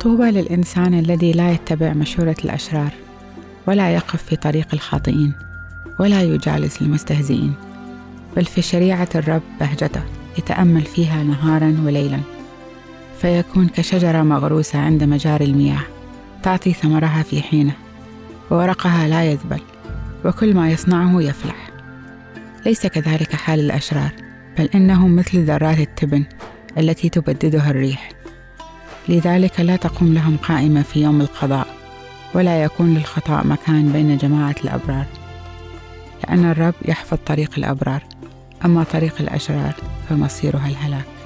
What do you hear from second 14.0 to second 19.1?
مغروسة عند مجاري المياه تعطي ثمرها في حينه وورقها